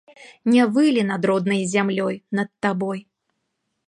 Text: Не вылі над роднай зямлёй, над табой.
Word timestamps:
Не 0.53 0.63
вылі 0.77 1.03
над 1.09 1.27
роднай 1.29 1.61
зямлёй, 1.73 2.15
над 2.39 2.49
табой. 2.67 2.99